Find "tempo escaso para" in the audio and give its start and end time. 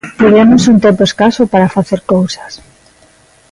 0.85-1.73